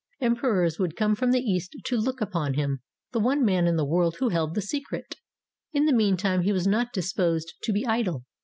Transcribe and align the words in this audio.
Em 0.19 0.35
perors 0.35 0.79
would 0.79 0.95
come 0.95 1.13
from 1.13 1.29
the 1.29 1.41
East 1.43 1.75
to 1.85 1.95
look 1.95 2.21
upon 2.21 2.55
him 2.55 2.79
the 3.11 3.19
one 3.19 3.45
man 3.45 3.67
in 3.67 3.75
the 3.75 3.85
world 3.85 4.15
who 4.15 4.29
held 4.29 4.55
the 4.55 4.59
secret. 4.63 5.17
In 5.73 5.85
the 5.85 5.93
meantime 5.93 6.41
he 6.41 6.51
was 6.51 6.65
not 6.65 6.91
disposed 6.91 7.53
to 7.61 7.71
be 7.71 7.85
idle. 7.85 8.25